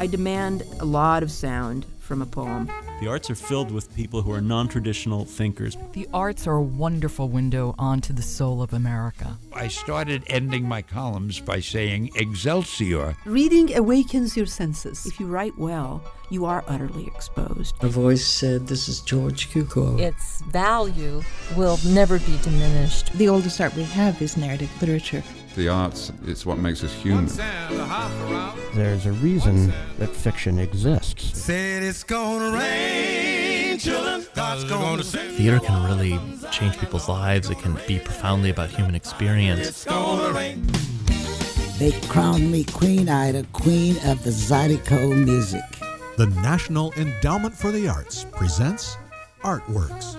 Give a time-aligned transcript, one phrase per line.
[0.00, 2.70] I demand a lot of sound from a poem.
[3.00, 5.76] The arts are filled with people who are non traditional thinkers.
[5.92, 9.36] The arts are a wonderful window onto the soul of America.
[9.52, 13.16] I started ending my columns by saying Excelsior.
[13.24, 15.04] Reading awakens your senses.
[15.04, 17.74] If you write well, you are utterly exposed.
[17.82, 20.00] A voice said, This is George Cukor.
[20.00, 21.22] Its value
[21.56, 23.12] will never be diminished.
[23.14, 25.22] The oldest art we have is narrative literature.
[25.58, 27.26] The arts, it's what makes us human.
[28.76, 31.36] There's a reason that fiction exists.
[31.36, 34.24] Said it's gonna rain, children.
[34.36, 36.16] God's gonna Theater can really
[36.52, 37.50] change people's lives.
[37.50, 39.66] It can be profoundly about human experience.
[39.66, 40.64] It's gonna rain.
[41.80, 45.64] They crowned me Queen Ida, Queen of the Zydeco music.
[46.18, 48.96] The National Endowment for the Arts presents
[49.42, 50.14] Artworks.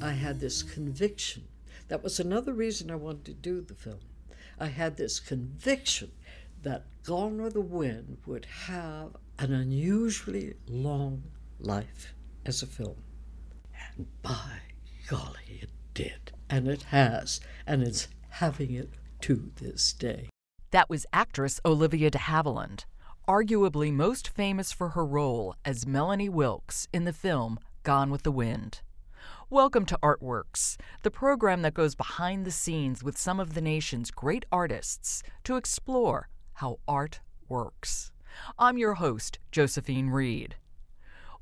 [0.00, 1.42] I had this conviction.
[1.88, 4.00] That was another reason I wanted to do the film.
[4.58, 6.10] I had this conviction
[6.62, 11.22] that Gone with the Wind would have an unusually long
[11.60, 12.14] life
[12.44, 12.96] as a film.
[13.96, 14.60] And by
[15.08, 16.32] golly, it did.
[16.50, 17.40] And it has.
[17.66, 18.90] And it's having it
[19.22, 20.28] to this day.
[20.72, 22.84] That was actress Olivia de Havilland,
[23.28, 28.32] arguably most famous for her role as Melanie Wilkes in the film Gone with the
[28.32, 28.80] Wind.
[29.48, 34.10] Welcome to Artworks, the program that goes behind the scenes with some of the nation's
[34.10, 38.10] great artists to explore how art works.
[38.58, 40.56] I'm your host, Josephine Reed.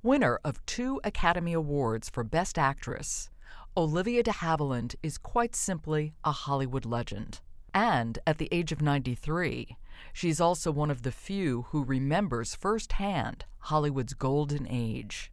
[0.02, 3.30] Winner of two Academy Awards for Best Actress,
[3.74, 7.40] Olivia de Havilland is quite simply a Hollywood legend.
[7.72, 9.78] And at the age of 93,
[10.12, 15.32] she's also one of the few who remembers firsthand Hollywood's golden age.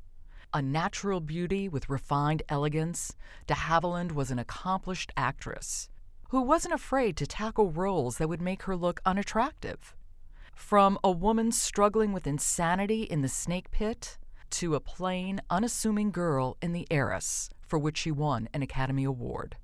[0.54, 3.16] A natural beauty with refined elegance,
[3.48, 5.88] de Havilland was an accomplished actress
[6.32, 9.96] who wasn't afraid to tackle roles that would make her look unattractive.
[10.54, 14.18] From a woman struggling with insanity in the snake pit
[14.52, 19.56] to a plain, unassuming girl in The Heiress, for which she won an Academy Award.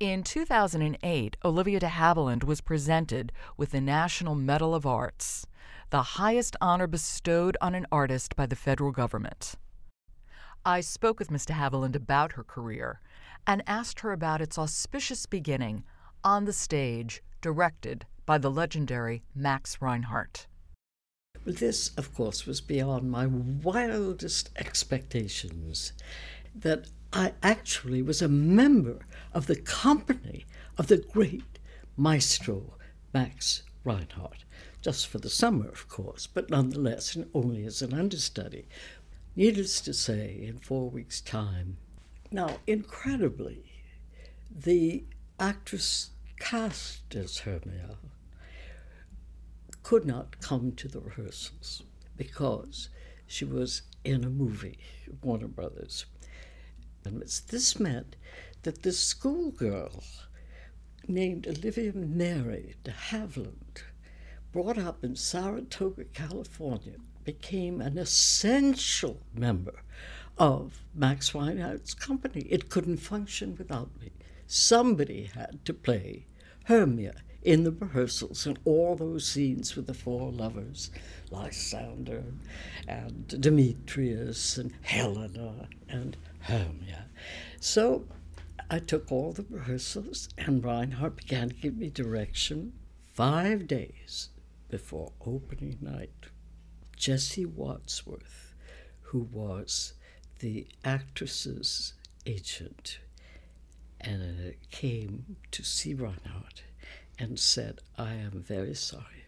[0.00, 5.46] In 2008, Olivia de Havilland was presented with the National Medal of Arts,
[5.90, 9.54] the highest honor bestowed on an artist by the federal government.
[10.68, 13.00] I spoke with Miss de Havilland about her career
[13.46, 15.82] and asked her about its auspicious beginning
[16.22, 20.46] on the stage, directed by the legendary Max Reinhardt.
[21.46, 25.94] This, of course, was beyond my wildest expectations.
[26.54, 30.44] That I actually was a member of the company
[30.76, 31.58] of the great
[31.96, 32.74] maestro
[33.14, 34.44] Max Reinhardt,
[34.82, 38.68] just for the summer, of course, but nonetheless, and only as an understudy.
[39.38, 41.76] Needless to say, in four weeks' time.
[42.32, 43.70] Now, incredibly,
[44.50, 45.04] the
[45.38, 46.10] actress
[46.40, 47.98] cast as Hermia
[49.84, 51.84] could not come to the rehearsals
[52.16, 52.88] because
[53.28, 54.80] she was in a movie,
[55.22, 56.06] Warner Brothers.
[57.04, 58.16] And this meant
[58.64, 60.02] that this schoolgirl
[61.06, 63.84] named Olivia Mary de Havilland,
[64.50, 66.96] brought up in Saratoga, California,
[67.28, 69.82] became an essential member
[70.38, 72.46] of Max Reinhardt's company.
[72.48, 74.12] It couldn't function without me.
[74.46, 76.24] Somebody had to play
[76.64, 80.90] Hermia in the rehearsals and all those scenes with the four lovers,
[81.30, 82.24] Lysander
[82.88, 87.10] and Demetrius and Helena and Hermia.
[87.60, 88.06] So
[88.70, 92.72] I took all the rehearsals and Reinhardt began to give me direction
[93.12, 94.30] five days
[94.70, 96.17] before opening night.
[96.98, 98.54] Jesse Wadsworth,
[99.02, 99.92] who was
[100.40, 101.94] the actress's
[102.26, 102.98] agent,
[104.00, 106.64] and came to see Reinhardt
[107.16, 109.26] and said, I am very sorry,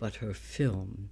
[0.00, 1.10] but her film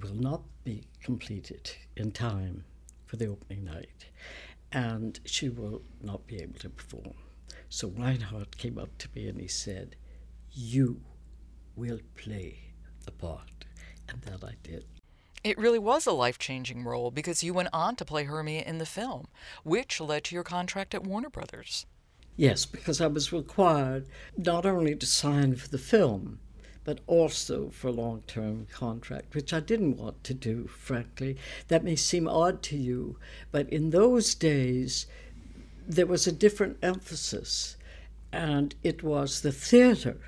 [0.00, 2.64] will not be completed in time
[3.06, 4.06] for the opening night,
[4.72, 7.14] and she will not be able to perform.
[7.68, 9.94] So Reinhardt came up to me and he said,
[10.50, 11.00] You
[11.76, 12.72] will play
[13.04, 13.66] the part.
[14.08, 14.84] And that I did.
[15.44, 18.78] It really was a life changing role because you went on to play Hermia in
[18.78, 19.28] the film,
[19.62, 21.86] which led to your contract at Warner Brothers.
[22.36, 24.06] Yes, because I was required
[24.36, 26.40] not only to sign for the film,
[26.84, 31.36] but also for a long term contract, which I didn't want to do, frankly.
[31.68, 33.18] That may seem odd to you,
[33.50, 35.06] but in those days,
[35.86, 37.76] there was a different emphasis,
[38.32, 40.18] and it was the theater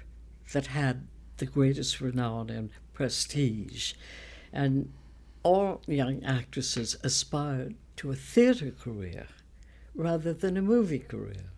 [0.53, 1.07] that had
[1.39, 3.95] the greatest renown and prestige.
[4.53, 4.93] And
[5.43, 9.27] all young actresses aspired to a theater career
[9.95, 11.53] rather than a movie career.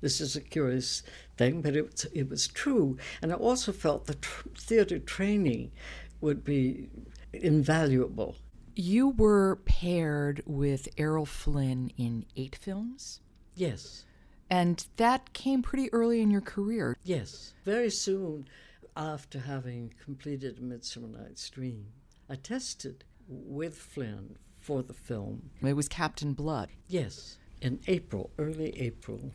[0.00, 1.02] This is a curious
[1.36, 2.96] thing, but it, it was true.
[3.20, 5.72] And I also felt that tr- theater training
[6.20, 6.88] would be
[7.32, 8.36] invaluable.
[8.74, 13.20] You were paired with Errol Flynn in eight films?
[13.56, 14.04] Yes.
[14.48, 16.96] And that came pretty early in your career.
[17.02, 17.54] Yes.
[17.64, 18.48] Very soon
[18.96, 21.86] after having completed Midsummer Night's Dream,
[22.30, 25.50] I tested with Flynn for the film.
[25.62, 26.70] It was Captain Blood.
[26.88, 27.36] Yes.
[27.60, 29.32] In April, early April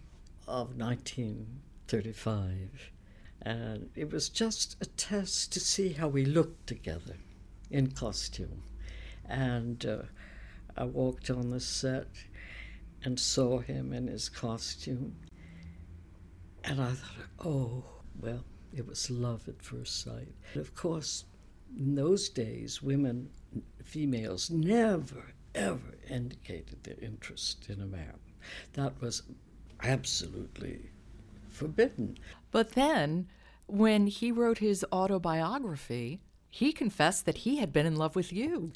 [0.47, 2.91] of 1935.
[3.41, 7.17] And it was just a test to see how we looked together
[7.69, 8.63] in costume.
[9.25, 10.03] And uh,
[10.77, 12.07] I walked on the set
[13.03, 15.17] and saw him in his costume.
[16.63, 17.83] And I thought, oh,
[18.19, 20.33] well, it was love at first sight.
[20.55, 21.25] Of course,
[21.77, 23.29] in those days, women,
[23.83, 28.19] females, never, ever indicated their interest in a man.
[28.73, 29.23] That was
[29.81, 30.89] absolutely
[31.49, 32.17] forbidden.
[32.51, 33.27] But then,
[33.67, 36.19] when he wrote his autobiography,
[36.49, 38.73] he confessed that he had been in love with you.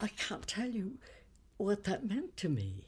[0.00, 0.98] I can't tell you
[1.56, 2.84] what that meant to me.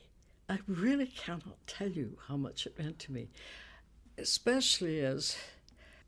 [0.49, 3.29] I really cannot tell you how much it meant to me,
[4.17, 5.37] especially as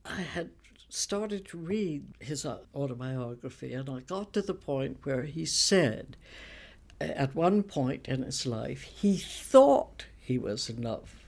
[0.05, 0.51] I had
[0.93, 6.17] started to read his uh, autobiography, and I got to the point where he said,
[7.01, 11.25] at one point in his life, he thought he was in love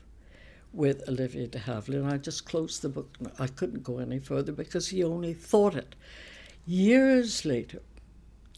[0.71, 2.11] with Olivia de Havilland.
[2.11, 3.17] I just closed the book.
[3.39, 5.95] I couldn't go any further because he only thought it.
[6.65, 7.81] Years later,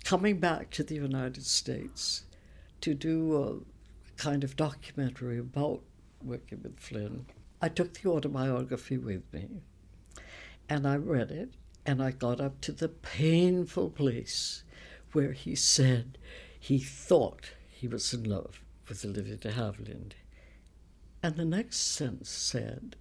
[0.03, 2.25] coming back to the United States
[2.81, 5.81] to do a kind of documentary about
[6.23, 7.25] working with Flynn,
[7.61, 9.47] I took the autobiography with me
[10.69, 11.53] and I read it
[11.85, 14.63] and I got up to the painful place
[15.11, 16.17] where he said
[16.59, 20.13] he thought he was in love with Olivia de Havilland.
[21.21, 22.95] And the next sentence said,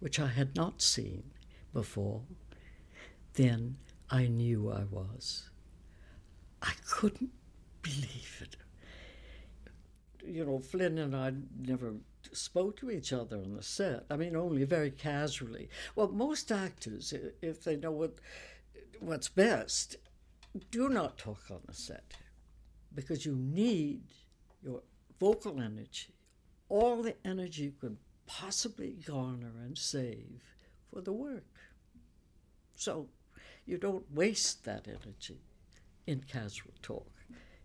[0.00, 1.24] which I had not seen
[1.72, 2.22] before,
[3.34, 3.76] then
[4.10, 5.50] I knew I was.
[6.62, 7.30] I couldn't
[7.82, 8.56] believe it.
[10.26, 11.94] You know, Flynn and I never
[12.32, 14.04] spoke to each other on the set.
[14.10, 15.68] I mean, only very casually.
[15.94, 18.14] Well, most actors, if they know what
[19.00, 19.96] what's best,
[20.70, 22.14] do not talk on the set
[22.94, 24.02] because you need
[24.62, 24.82] your
[25.20, 26.14] vocal energy
[26.68, 27.96] all the energy you could
[28.26, 30.42] possibly garner and save
[30.90, 31.44] for the work.
[32.74, 33.08] So
[33.66, 35.40] you don't waste that energy
[36.06, 37.10] in casual talk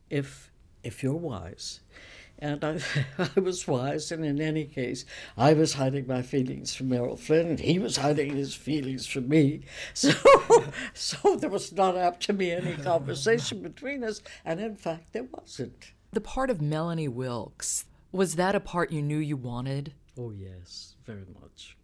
[0.10, 0.52] if
[0.84, 1.80] if you're wise.
[2.44, 2.80] And I,
[3.38, 5.06] I was wise, and in any case,
[5.38, 9.30] I was hiding my feelings from Errol Flynn, and he was hiding his feelings from
[9.30, 9.62] me.
[9.94, 10.12] So,
[10.94, 15.24] so there was not apt to be any conversation between us, and in fact, there
[15.24, 15.94] wasn't.
[16.12, 19.94] The part of Melanie Wilkes was that a part you knew you wanted?
[20.18, 21.78] Oh, yes, very much.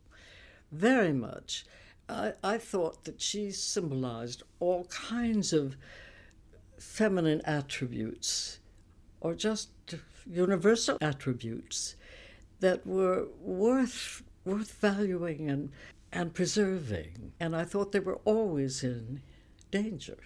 [0.74, 1.66] Very much.
[2.10, 5.78] I, I thought that she symbolized all kinds of
[6.78, 8.60] feminine attributes
[9.22, 9.70] or just
[10.26, 11.96] universal attributes
[12.60, 15.72] that were worth worth valuing and
[16.12, 19.22] and preserving and i thought they were always in
[19.72, 20.18] danger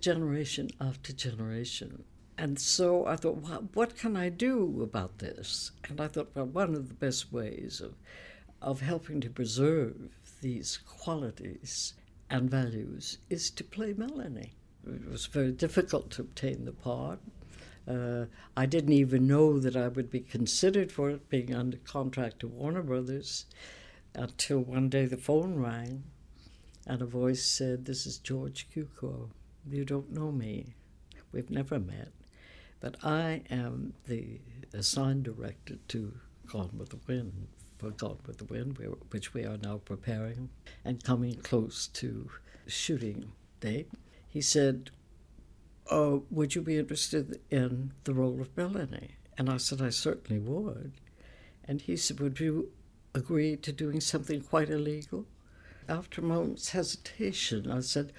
[0.00, 2.04] generation after generation
[2.40, 5.72] and so I thought, what, what can I do about this?
[5.86, 7.96] And I thought, well, one of the best ways of,
[8.62, 10.08] of helping to preserve
[10.40, 11.92] these qualities
[12.30, 14.54] and values is to play Melanie.
[14.86, 17.18] It was very difficult to obtain the part.
[17.88, 22.40] Uh, I didn't even know that I would be considered for it, being under contract
[22.40, 23.46] to Warner Brothers,
[24.14, 26.04] until one day the phone rang
[26.86, 29.28] and a voice said, This is George Cukor.
[29.68, 30.74] You don't know me.
[31.32, 32.12] We've never met.
[32.80, 34.40] But I am the
[34.72, 36.14] assigned director to
[36.46, 38.78] Gone with the Wind, for Gone with the Wind,
[39.10, 40.48] which we are now preparing
[40.84, 42.30] and coming close to
[42.66, 43.90] shooting date.
[44.28, 44.90] He said,
[45.90, 49.16] oh, Would you be interested in the role of Melanie?
[49.36, 50.92] And I said, I certainly would.
[51.64, 52.70] And he said, Would you
[53.14, 55.26] agree to doing something quite illegal?
[55.88, 58.12] After a moment's hesitation, I said,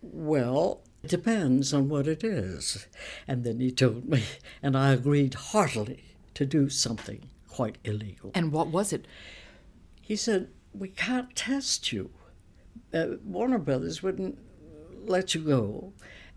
[0.00, 2.86] Well, it depends on what it is.
[3.26, 4.22] And then he told me,
[4.62, 6.04] and I agreed heartily
[6.34, 8.30] to do something quite illegal.
[8.34, 9.06] And what was it?
[10.00, 12.10] He said, We can't test you.
[12.94, 14.38] Uh, Warner Brothers wouldn't
[15.04, 15.92] let you go,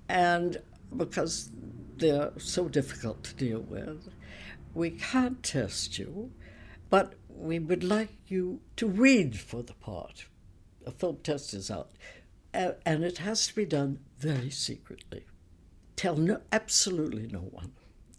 [0.08, 0.62] and
[0.96, 1.50] because
[1.98, 4.10] they're so difficult to deal with,
[4.74, 6.32] we can't test you,
[6.90, 10.26] but we would like you to read for the part.
[10.86, 11.92] A film test is out
[12.54, 15.26] and it has to be done very secretly.
[15.96, 17.74] Tell no, absolutely no one.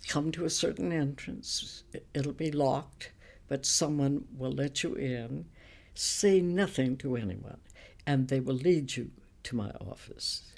[0.08, 3.12] Come to a certain entrance, it'll be locked,
[3.48, 5.46] but someone will let you in.
[5.94, 7.60] Say nothing to anyone,
[8.06, 9.10] and they will lead you
[9.44, 10.52] to my office.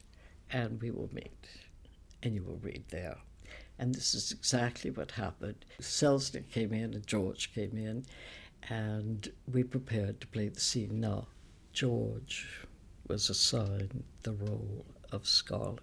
[0.51, 1.47] And we will meet,
[2.23, 3.19] and you will read there.
[3.79, 5.65] And this is exactly what happened.
[5.81, 8.05] Selznick came in and George came in,
[8.69, 11.01] and we prepared to play the scene.
[11.01, 11.29] Now,
[11.73, 12.67] George
[13.07, 15.81] was assigned the role of Scarlett.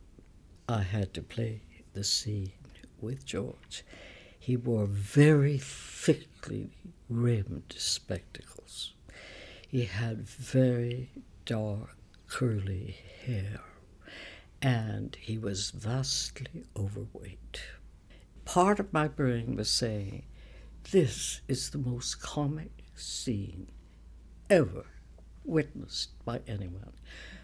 [0.68, 1.62] I had to play
[1.94, 2.52] the scene
[3.00, 3.86] with George.
[4.38, 6.72] He wore very thickly
[7.10, 8.94] rimmed spectacles.
[9.68, 11.12] He had very
[11.46, 11.96] dark,
[12.28, 13.62] curly hair,
[14.62, 17.62] and he was vastly overweight.
[18.46, 20.24] Part of my brain was saying,
[20.92, 23.68] This is the most comic scene
[24.50, 24.86] ever
[25.44, 26.94] witnessed by anyone.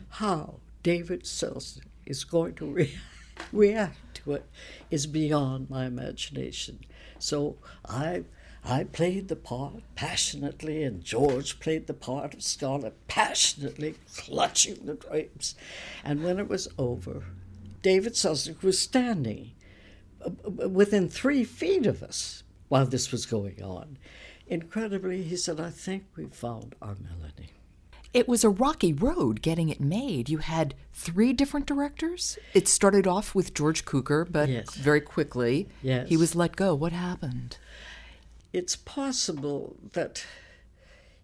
[0.10, 2.98] How David Selznick is going to re-
[3.52, 4.46] react to it
[4.90, 6.80] is beyond my imagination.
[7.20, 8.24] So I
[8.64, 14.94] I played the part passionately, and George played the part of Scarlett passionately, clutching the
[14.94, 15.56] drapes.
[16.04, 17.24] And when it was over,
[17.82, 19.52] David Selznick was standing
[20.24, 23.98] uh, within three feet of us while this was going on.
[24.48, 27.52] Incredibly, he said, I think we found our Melanie.
[28.14, 30.30] It was a rocky road getting it made.
[30.30, 32.38] You had three different directors.
[32.54, 34.76] It started off with George Cukor, but yes.
[34.76, 36.10] very quickly yes.
[36.10, 36.76] he was let go.
[36.76, 37.58] What happened?
[38.54, 40.26] It's possible that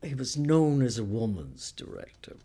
[0.01, 2.38] he was known as a woman's director.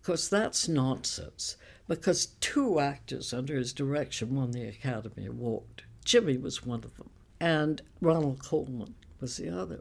[0.00, 1.56] Because that's nonsense.
[1.88, 5.84] Because two actors under his direction won the Academy Award.
[6.04, 9.80] Jimmy was one of them, and Ronald Colman was the other.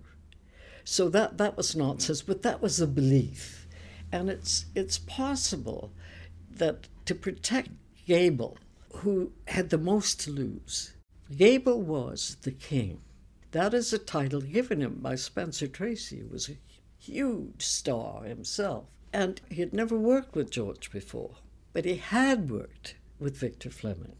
[0.83, 3.67] So that, that was nonsense, but that was a belief.
[4.11, 5.91] And it's, it's possible
[6.49, 7.69] that to protect
[8.05, 8.57] Gable,
[8.95, 10.93] who had the most to lose,
[11.35, 13.01] Gable was the king.
[13.51, 16.57] That is a title given him by Spencer Tracy, who was a
[16.99, 18.85] huge star himself.
[19.11, 21.37] And he had never worked with George before,
[21.73, 24.15] but he had worked with Victor Fleming.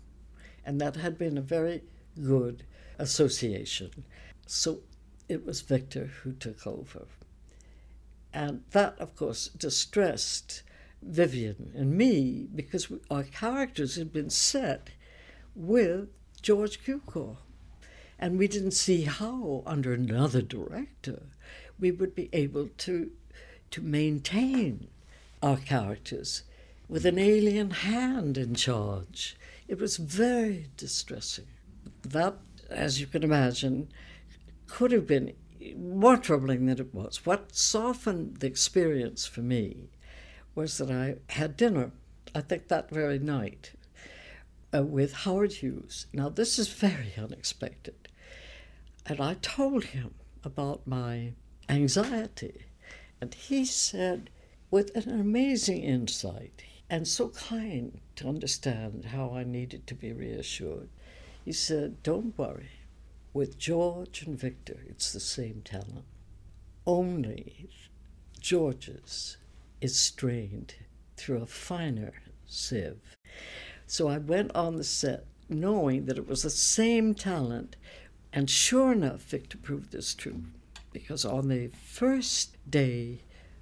[0.66, 1.84] And that had been a very
[2.22, 2.64] good
[2.98, 4.04] association.
[4.48, 4.82] So
[5.28, 7.06] it was Victor who took over.
[8.34, 10.64] And that, of course, distressed
[11.02, 14.90] Vivien and me because our characters had been set
[15.56, 16.10] with
[16.42, 17.38] George Cukor.
[18.20, 21.24] And we didn't see how, under another director,
[21.80, 23.12] we would be able to,
[23.72, 24.90] to maintain
[25.42, 26.44] our characters
[26.90, 29.38] with an alien hand in charge.
[29.68, 31.48] It was very distressing.
[32.02, 32.36] That,
[32.70, 33.88] as you can imagine,
[34.68, 35.34] could have been
[35.78, 37.26] more troubling than it was.
[37.26, 39.90] What softened the experience for me
[40.56, 41.92] was that I had dinner,
[42.36, 43.74] I think that very night,
[44.74, 46.08] uh, with Howard Hughes.
[46.14, 47.99] Now, this is very unexpected.
[49.10, 50.14] And I told him
[50.44, 51.34] about my
[51.68, 52.66] anxiety.
[53.20, 54.30] And he said,
[54.70, 60.90] with an amazing insight and so kind to understand how I needed to be reassured,
[61.44, 62.70] he said, Don't worry.
[63.34, 66.06] With George and Victor, it's the same talent.
[66.86, 67.70] Only
[68.40, 69.38] George's
[69.82, 70.76] is strained
[71.18, 72.14] through a finer
[72.46, 73.18] sieve.
[73.88, 77.76] So I went on the set knowing that it was the same talent,
[78.34, 80.44] and sure enough, Victor proved this true.
[80.92, 83.22] Because on the first day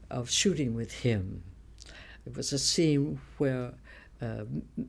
[0.10, 1.44] of shooting with him,
[2.26, 3.74] it was a scene where
[4.22, 4.46] uh,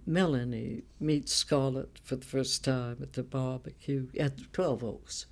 [0.06, 5.26] Melanie meets Scarlett for the first time at the barbecue at Twelve Oaks.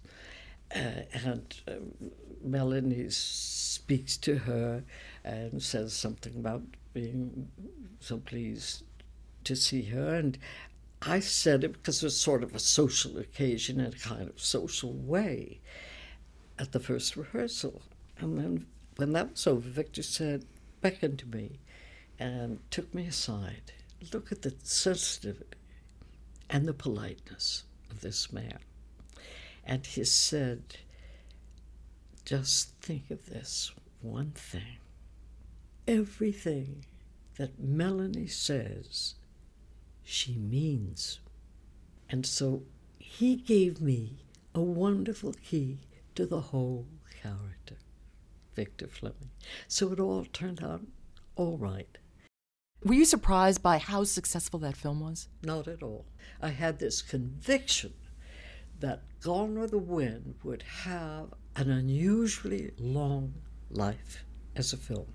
[0.74, 1.74] Uh, and uh,
[2.42, 4.82] Melanie speaks to her
[5.24, 6.62] and says something about
[6.92, 7.48] being
[8.00, 8.82] so pleased
[9.44, 10.14] to see her.
[10.14, 10.38] And
[11.02, 14.40] I said it because it was sort of a social occasion in a kind of
[14.40, 15.60] social way
[16.58, 17.82] at the first rehearsal.
[18.18, 20.46] And then when that was over, Victor said,
[20.80, 21.60] beckoned to me
[22.18, 23.72] and took me aside.
[24.12, 25.44] Look at the sensitivity
[26.48, 28.58] and the politeness of this man.
[29.64, 30.76] And he said,
[32.24, 34.78] just think of this one thing.
[35.86, 36.84] Everything
[37.36, 39.14] that Melanie says,
[40.08, 41.18] she means.
[42.08, 42.62] And so
[42.98, 44.18] he gave me
[44.54, 45.80] a wonderful key
[46.14, 46.86] to the whole
[47.20, 47.76] character,
[48.54, 49.30] Victor Fleming.
[49.66, 50.82] So it all turned out
[51.34, 51.98] all right.
[52.84, 55.28] Were you surprised by how successful that film was?
[55.42, 56.06] Not at all.
[56.40, 57.92] I had this conviction
[58.78, 63.34] that Gone with the Wind would have an unusually long
[63.70, 65.08] life as a film.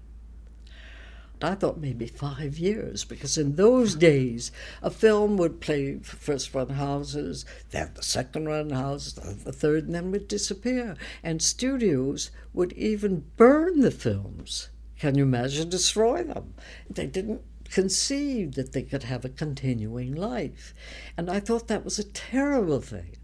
[1.44, 6.70] I thought maybe five years, because in those days, a film would play first run
[6.70, 10.96] houses, then the second run houses, then the third, and then would disappear.
[11.24, 14.70] And studios would even burn the films.
[15.00, 16.54] Can you imagine destroy them?
[16.90, 20.74] They didn't conceive that they could have a continuing life.
[21.18, 23.16] And I thought that was a terrible thing.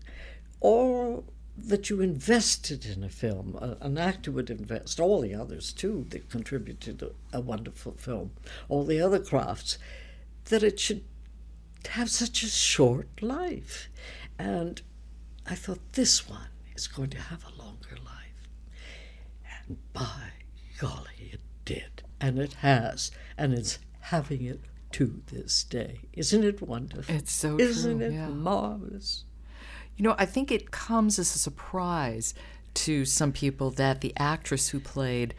[0.60, 1.26] All
[1.58, 6.30] that you invested in a film, an actor would invest, all the others too that
[6.30, 8.32] contributed to a wonderful film,
[8.70, 9.78] all the other crafts,
[10.46, 11.04] that it should
[11.90, 13.90] have such a short life.
[14.38, 14.82] And
[15.46, 18.48] I thought this one is going to have a longer life.
[19.68, 20.32] And by
[20.80, 22.04] golly, it did.
[22.22, 23.12] And it has.
[23.38, 24.62] And it's having it
[24.92, 26.02] to this day.
[26.14, 27.14] Isn't it wonderful?
[27.14, 28.30] It's so Isn't true, it yeah.
[28.30, 29.26] marvelous?
[29.98, 32.36] You know, I think it comes as a surprise
[32.75, 35.34] to some people that the actress who played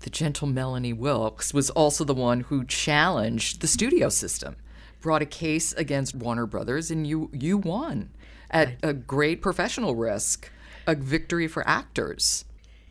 [0.00, 4.56] the gentle Melanie Wilkes was also the one who challenged the studio system,
[5.00, 8.10] brought a case against Warner Brothers, and you you won
[8.50, 10.50] at a great professional risk,
[10.88, 12.44] a victory for actors.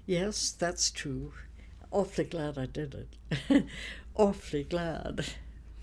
[0.05, 1.33] Yes, that's true.
[1.91, 3.65] Awfully glad I did it.
[4.15, 5.25] Awfully glad.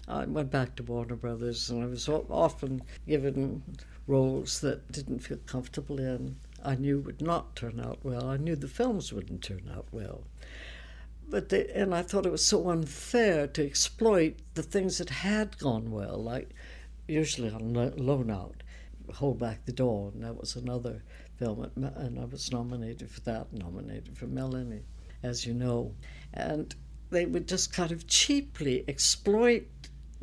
[0.09, 3.62] I went back to Warner Brothers, and I was often given
[4.07, 6.37] roles that didn't feel comfortable in.
[6.65, 8.29] I knew would not turn out well.
[8.29, 10.25] I knew the films wouldn't turn out well.
[11.29, 15.59] But they, and I thought it was so unfair to exploit the things that had
[15.59, 16.51] gone well, like
[17.09, 18.63] usually on Loan Out,
[19.15, 20.13] Hold Back the Dawn.
[20.15, 21.03] And that was another
[21.37, 24.85] film, and I was nominated for that, nominated for Melanie,
[25.23, 25.95] as you know.
[26.33, 26.75] And
[27.11, 29.67] they would just kind of cheaply exploit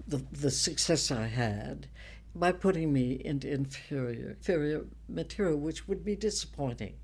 [0.08, 1.88] the, the success I had
[2.36, 6.96] by putting me into inferior, inferior material, which would be disappointing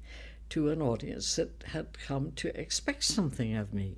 [0.50, 3.98] to an audience that had come to expect something of me.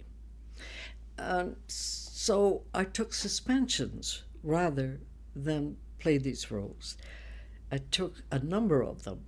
[1.17, 4.99] And so I took suspensions rather
[5.35, 6.97] than play these roles.
[7.71, 9.25] I took a number of them,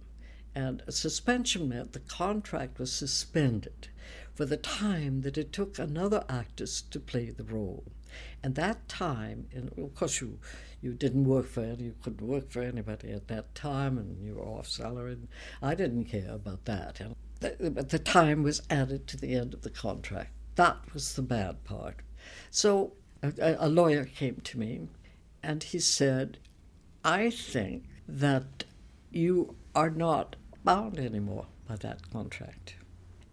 [0.54, 3.88] and a suspension meant the contract was suspended
[4.34, 7.86] for the time that it took another actress to play the role.
[8.44, 10.40] And that time, and of course, you
[10.84, 14.36] you didn't work for any, you couldn't work for anybody at that time, and you
[14.36, 15.18] were off salary.
[15.62, 17.00] I didn't care about that.
[17.00, 20.32] And the, but the time was added to the end of the contract.
[20.56, 22.02] That was the bad part.
[22.52, 22.94] So
[23.24, 24.90] a, a lawyer came to me,
[25.42, 26.38] and he said,
[27.04, 28.66] "I think that
[29.10, 32.76] you are not bound anymore by that contract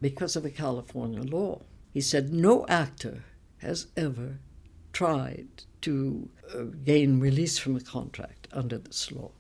[0.00, 3.24] because of a California law." He said, "No actor
[3.58, 4.38] has ever
[4.92, 9.30] tried to uh, gain release from a contract under this law.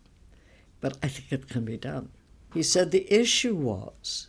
[0.80, 2.10] But I think it can be done.
[2.54, 4.28] He said the issue was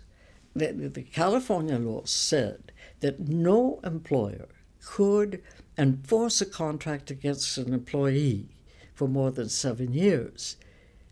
[0.56, 4.48] that the California law said that no employer
[4.84, 5.42] could
[5.78, 8.50] enforce a contract against an employee
[8.94, 10.58] for more than seven years.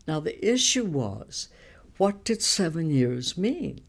[0.07, 1.49] Now, the issue was
[1.97, 3.81] what did seven years mean?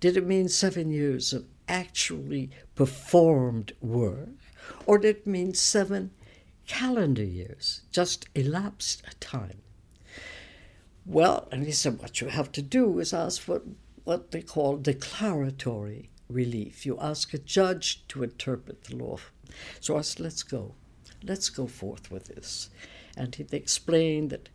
[0.00, 4.28] Did it mean seven years of actually performed work?
[4.86, 6.10] or did it mean seven
[6.66, 9.62] calendar years, just elapsed time?
[11.06, 13.62] Well, and he said, what you have to do is ask for
[14.04, 16.86] what they call declaratory relief.
[16.86, 19.18] You ask a judge to interpret the law.
[19.80, 20.74] So I said, let's go.
[21.22, 22.70] Let's go forth with this.
[23.16, 24.48] And he explained that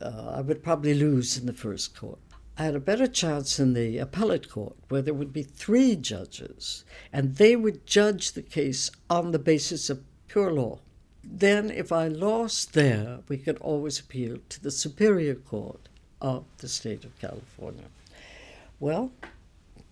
[0.00, 2.18] uh, I would probably lose in the first court.
[2.58, 6.84] I had a better chance in the appellate court, where there would be three judges,
[7.12, 10.78] and they would judge the case on the basis of pure law.
[11.28, 15.88] Then, if I lost there, we could always appeal to the Superior Court
[16.20, 17.86] of the state of California.
[18.80, 19.12] Well,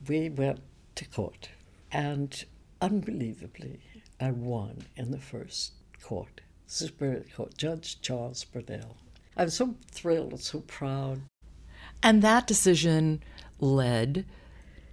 [0.06, 0.60] we went
[0.94, 1.48] to court,
[1.90, 2.44] and
[2.80, 3.80] unbelievably,
[4.20, 8.96] I won in the first court, Superior Court, Judge Charles Burnell.
[9.36, 11.22] I was so thrilled, so proud.
[12.02, 13.22] And that decision
[13.58, 14.24] led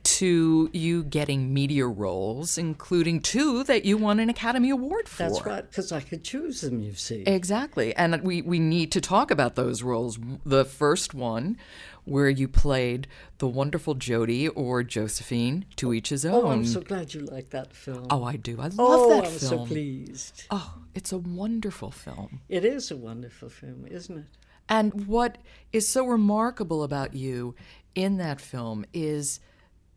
[0.03, 5.23] to you getting media roles, including two that you won an Academy Award for.
[5.23, 7.23] That's right, because I could choose them, you see.
[7.25, 7.95] Exactly.
[7.95, 10.19] And we, we need to talk about those roles.
[10.45, 11.57] The first one,
[12.03, 16.45] where you played the wonderful Jody or Josephine, to each his own.
[16.45, 18.07] Oh, I'm so glad you like that film.
[18.09, 18.59] Oh, I do.
[18.59, 19.39] I love oh, that I'm film.
[19.39, 20.43] so pleased.
[20.49, 22.41] Oh, it's a wonderful film.
[22.49, 24.25] It is a wonderful film, isn't it?
[24.67, 25.37] And what
[25.73, 27.55] is so remarkable about you
[27.93, 29.39] in that film is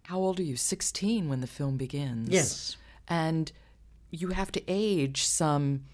[0.04, 0.56] how old are you?
[0.56, 2.28] 16 when the film begins.
[2.28, 2.76] Yes.
[3.08, 3.50] And
[4.10, 5.84] you have to age some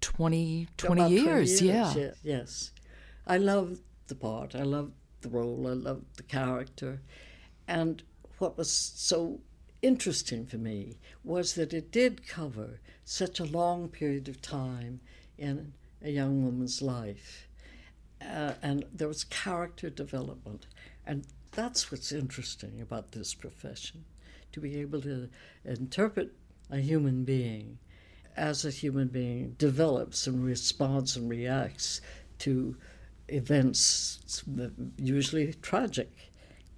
[0.00, 1.58] 20, 20 About years.
[1.58, 1.94] 20 years.
[1.94, 1.94] Yeah.
[1.94, 2.10] yeah.
[2.22, 2.72] Yes.
[3.26, 3.78] I love
[4.08, 4.54] the part.
[4.54, 5.66] I love the role.
[5.68, 7.00] I love the character.
[7.66, 8.02] And
[8.38, 9.40] what was so
[9.82, 15.00] interesting for me was that it did cover such a long period of time
[15.36, 17.48] in a young woman's life.
[18.20, 20.66] Uh, and there was character development.
[21.06, 21.26] And
[21.58, 24.04] that's what's interesting about this profession
[24.52, 25.28] to be able to
[25.64, 26.30] interpret
[26.70, 27.78] a human being
[28.36, 32.00] as a human being develops and responds and reacts
[32.38, 32.76] to
[33.26, 34.44] events,
[34.96, 36.30] usually tragic,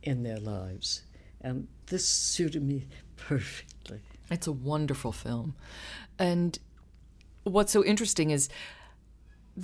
[0.02, 1.02] in their lives.
[1.42, 2.86] And this suited me
[3.18, 4.00] perfectly.
[4.30, 5.56] It's a wonderful film.
[6.18, 6.58] And
[7.44, 8.48] what's so interesting is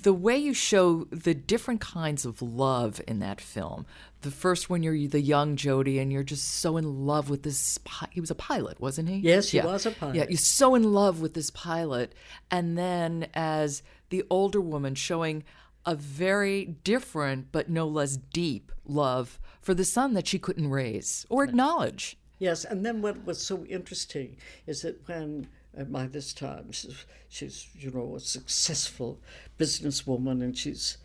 [0.02, 3.86] the way you show the different kinds of love in that film.
[4.20, 7.78] The first when you're the young Jody and you're just so in love with this.
[8.10, 9.16] He was a pilot, wasn't he?
[9.16, 9.66] Yes, he yeah.
[9.66, 10.16] was a pilot.
[10.16, 12.14] Yeah, you're so in love with this pilot,
[12.50, 15.44] and then as the older woman showing
[15.84, 21.24] a very different but no less deep love for the son that she couldn't raise
[21.30, 22.18] or acknowledge.
[22.38, 25.48] Yes, and then what was so interesting is that when
[25.84, 26.72] by this time.
[26.72, 29.18] She's, she's you know a successful
[29.58, 30.98] businesswoman and she's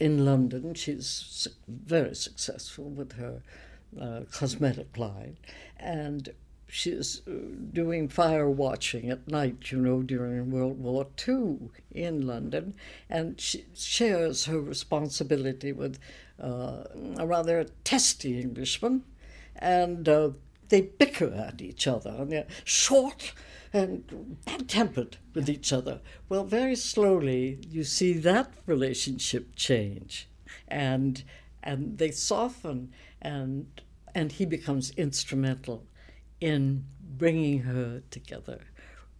[0.00, 0.74] in London.
[0.74, 3.42] She's very successful with her
[4.00, 5.38] uh, cosmetic line,
[5.78, 6.30] and
[6.66, 7.32] she's uh,
[7.72, 12.74] doing fire watching at night, you know, during World War II in London,
[13.08, 15.98] and she shares her responsibility with
[16.42, 16.84] uh,
[17.16, 19.04] a rather testy Englishman,
[19.56, 20.30] and uh,
[20.68, 23.32] they bicker at each other, and they're short
[23.74, 26.00] and bad tempered with each other.
[26.28, 30.28] Well, very slowly you see that relationship change,
[30.68, 31.24] and
[31.62, 33.66] and they soften, and
[34.14, 35.86] and he becomes instrumental
[36.40, 38.60] in bringing her together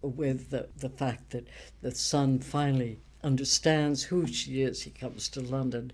[0.03, 1.49] with the, the fact that
[1.81, 4.83] the son finally understands who she is.
[4.83, 5.91] He comes to London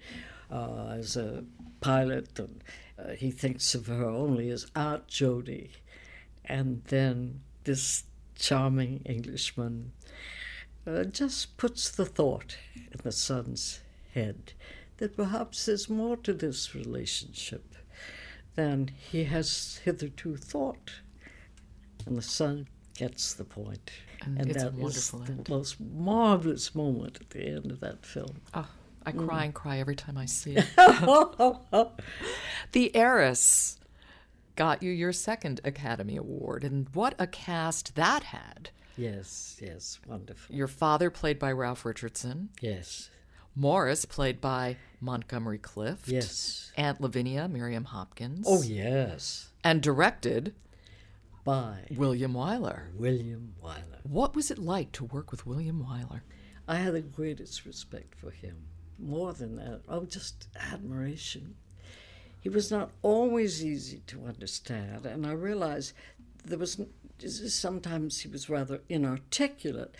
[0.50, 1.44] uh, as a
[1.80, 2.62] pilot, and
[2.98, 5.70] uh, he thinks of her only as Aunt Jody.
[6.44, 8.04] And then this
[8.40, 9.92] charming Englishman
[10.86, 13.80] uh, just puts the thought in the son's
[14.14, 14.52] head
[14.96, 17.74] that perhaps there's more to this relationship
[18.56, 20.90] than he has hitherto thought.
[22.06, 23.90] And the son gets the point.
[24.22, 25.42] And, and that is end.
[25.44, 28.36] the most marvelous moment at the end of that film.
[28.54, 28.68] Oh,
[29.06, 29.26] I Mm.
[29.26, 30.66] cry and cry every time I see it.
[32.72, 33.78] the Heiress
[34.56, 38.70] got you your second Academy Award, and what a cast that had.
[38.96, 40.54] Yes, yes, wonderful.
[40.54, 42.50] Your father, played by Ralph Richardson.
[42.60, 43.10] Yes.
[43.54, 46.08] Morris, played by Montgomery Clift.
[46.08, 46.70] Yes.
[46.76, 48.46] Aunt Lavinia, Miriam Hopkins.
[48.48, 49.48] Oh, yes.
[49.64, 50.54] And directed
[51.44, 52.94] by William Wyler.
[52.94, 54.04] William Wyler.
[54.04, 56.20] What was it like to work with William Wyler?
[56.68, 58.66] I had the greatest respect for him.
[58.98, 61.56] More than that, oh, just admiration.
[62.40, 65.92] He was not always easy to understand, and I realized
[66.44, 66.80] there was
[67.48, 69.94] sometimes he was rather inarticulate,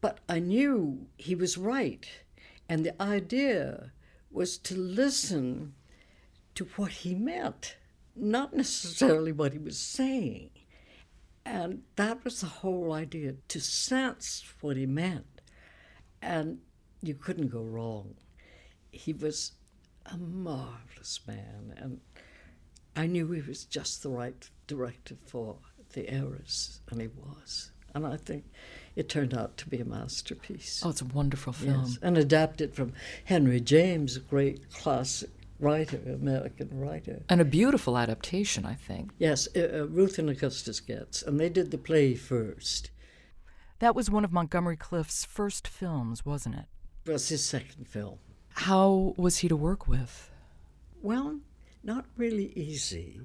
[0.00, 2.06] but I knew he was right,
[2.68, 3.92] and the idea
[4.30, 5.74] was to listen
[6.56, 7.76] to what he meant,
[8.16, 10.50] not necessarily what he was saying.
[11.44, 15.40] And that was the whole idea to sense what he meant.
[16.20, 16.58] And
[17.00, 18.16] you couldn't go wrong.
[18.90, 19.52] He was
[20.12, 22.00] a marvelous man, and
[22.94, 25.56] I knew he was just the right director for
[25.92, 27.72] the Heiress, and he was.
[27.94, 28.44] And I think
[28.94, 30.82] it turned out to be a masterpiece.
[30.84, 31.84] Oh, it's a wonderful film.
[31.84, 32.92] Yes, and adapted from
[33.24, 37.22] Henry James, a great classic writer, American writer.
[37.28, 39.12] And a beautiful adaptation, I think.
[39.18, 42.90] Yes, uh, uh, Ruth and Augustus Goetz, and they did the play first.
[43.78, 46.64] That was one of Montgomery Clift's first films, wasn't it?
[47.06, 48.18] It was his second film.
[48.56, 50.30] How was he to work with?
[51.02, 51.40] Well,
[51.84, 53.20] not really easy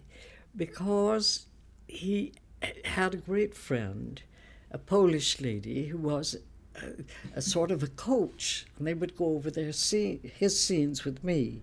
[0.55, 1.45] because
[1.87, 2.33] he
[2.83, 4.21] had a great friend,
[4.71, 6.35] a Polish lady who was
[6.75, 11.05] a, a sort of a coach, and they would go over their scene, his scenes
[11.05, 11.61] with me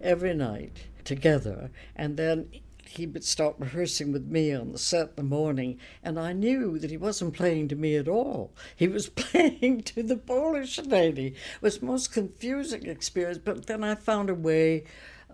[0.00, 2.48] every night together, and then
[2.92, 6.78] he would start rehearsing with me on the set in the morning, and I knew
[6.78, 8.52] that he wasn't playing to me at all.
[8.76, 11.28] He was playing to the Polish lady.
[11.28, 14.84] It was the most confusing experience, but then I found a way,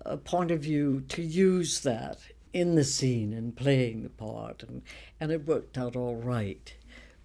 [0.04, 2.20] a point of view to use that
[2.52, 4.82] in the scene and playing the part, and,
[5.20, 6.74] and it worked out all right.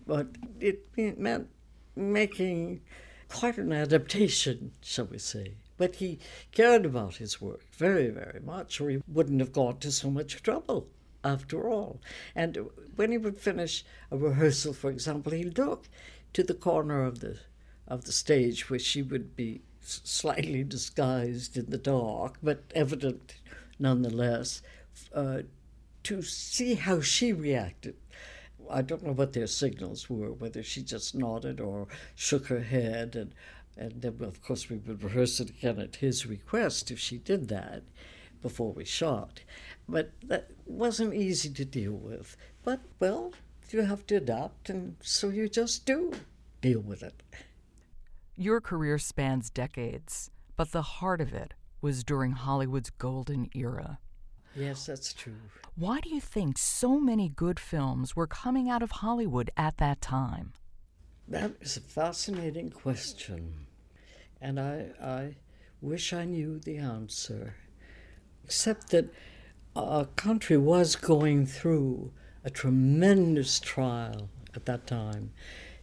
[0.06, 0.28] But
[0.60, 1.48] it, it meant
[1.96, 2.82] making
[3.30, 5.54] quite an adaptation, shall we say.
[5.78, 6.20] But he
[6.52, 10.44] cared about his work very, very much, or he wouldn't have gone to so much
[10.44, 10.88] trouble
[11.24, 12.00] after all.
[12.36, 15.88] And when he would finish a rehearsal, for example, he'd look
[16.34, 17.40] to the corner of the
[17.88, 23.36] of the stage where she would be slightly disguised in the dark, but evident
[23.78, 24.62] nonetheless,
[25.14, 25.40] uh,
[26.04, 27.96] to see how she reacted.
[28.70, 33.16] I don't know what their signals were, whether she just nodded or shook her head,
[33.16, 33.34] and
[33.78, 37.48] and then, of course, we would rehearse it again at his request if she did
[37.50, 37.84] that
[38.42, 39.42] before we shot.
[39.88, 42.38] But that wasn't easy to deal with.
[42.64, 43.34] But, well,
[43.74, 46.14] you have to adapt, and so you just do.
[46.62, 47.24] deal with it.
[48.36, 54.00] Your career spans decades, but the heart of it was during Hollywood's golden era.
[54.56, 55.34] Yes, that's true.
[55.76, 60.00] Why do you think so many good films were coming out of Hollywood at that
[60.00, 60.54] time?
[61.34, 63.66] That is a fascinating question,
[64.40, 65.36] and I, I
[65.82, 67.56] wish I knew the answer,
[68.44, 69.12] except that
[69.76, 72.12] our country was going through
[72.44, 75.32] a tremendous trial at that time.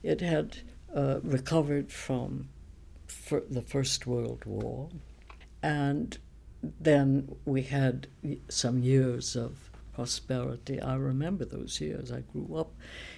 [0.05, 0.59] It had
[0.95, 2.51] uh, recovered from
[3.51, 4.89] the First World War,
[5.65, 6.17] and
[6.63, 8.07] then we had
[8.49, 10.81] some years of prosperity.
[10.81, 12.13] I remember those years.
[12.13, 12.73] I grew up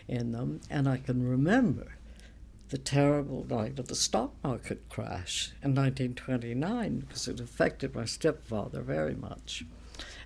[0.08, 1.92] in them, and I can remember
[2.72, 8.80] the terrible night of the stock market crash in 1929 because it affected my stepfather
[8.80, 9.62] very much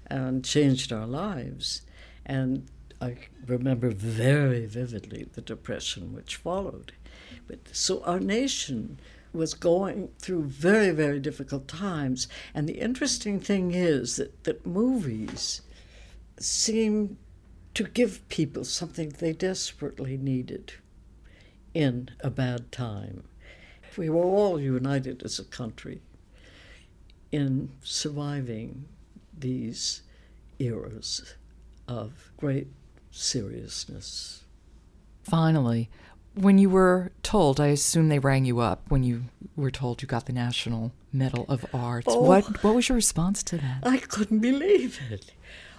[0.07, 1.83] and changed our lives.
[2.25, 2.69] And
[3.01, 6.93] I remember very vividly the depression which followed.
[7.49, 9.01] But so our nation
[9.33, 12.29] was going through very, very difficult times.
[12.55, 15.63] And the interesting thing is that, that movies
[16.39, 17.19] seem
[17.75, 20.75] to give people something they desperately needed
[21.77, 23.23] in a bad time.
[23.99, 26.01] We were all united as a country
[27.31, 28.87] in surviving
[29.39, 30.01] these
[30.59, 31.35] eras
[31.87, 32.69] of great
[33.11, 34.45] seriousness.
[35.25, 35.91] Finally,
[36.35, 40.09] when you were told, I assume they rang you up when you were told you
[40.09, 42.07] got the National Medal of Arts.
[42.09, 43.81] Oh, what what was your response to that?
[43.83, 45.33] I couldn't believe it.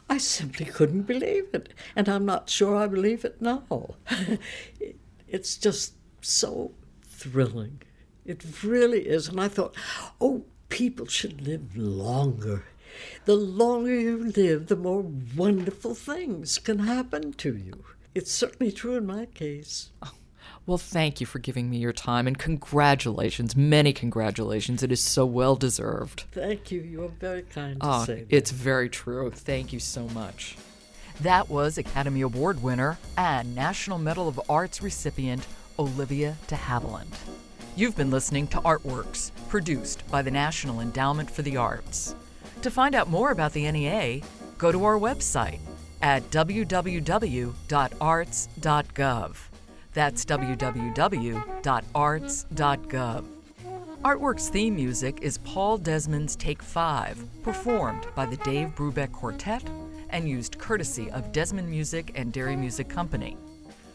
[0.08, 3.64] I simply couldn't believe it, and I'm not sure I believe it now.
[5.28, 6.72] it's just so
[7.04, 7.82] thrilling.
[8.26, 9.28] It really is.
[9.28, 9.76] And I thought,
[10.20, 12.66] oh, people should live longer.
[13.26, 17.84] The longer you live, the more wonderful things can happen to you.
[18.16, 19.92] It's certainly true in my case.
[20.02, 20.14] Oh,
[20.66, 24.84] well, thank you for giving me your time and congratulations, many congratulations.
[24.84, 26.26] It is so well deserved.
[26.32, 26.82] Thank you.
[26.82, 28.36] You are very kind to oh, say that.
[28.36, 29.32] It's very true.
[29.32, 30.58] Thank you so much.
[31.22, 35.48] That was Academy Award winner and National Medal of Arts recipient
[35.80, 37.12] Olivia de Havilland.
[37.76, 42.14] You've been listening to Artworks, produced by the National Endowment for the Arts.
[42.62, 44.22] To find out more about the NEA,
[44.60, 45.60] go to our website
[46.04, 47.56] at www.arts.gov.
[49.94, 51.44] That's www.arts.gov.
[54.04, 59.64] Artworks theme music is Paul Desmond's Take 5, performed by the Dave Brubeck Quartet
[60.10, 63.38] and used courtesy of Desmond Music and Derry Music Company.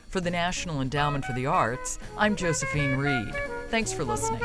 [0.09, 3.35] For the National Endowment for the Arts, I'm Josephine Reed.
[3.68, 4.42] Thanks for listening.